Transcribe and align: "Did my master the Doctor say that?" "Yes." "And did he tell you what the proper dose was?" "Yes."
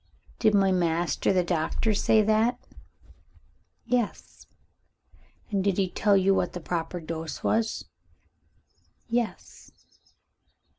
"Did 0.39 0.55
my 0.55 0.71
master 0.71 1.31
the 1.31 1.43
Doctor 1.43 1.93
say 1.93 2.23
that?" 2.23 2.59
"Yes." 3.85 4.47
"And 5.51 5.63
did 5.63 5.77
he 5.77 5.91
tell 5.91 6.17
you 6.17 6.33
what 6.33 6.53
the 6.53 6.59
proper 6.59 6.99
dose 6.99 7.43
was?" 7.43 7.85
"Yes." 9.07 9.69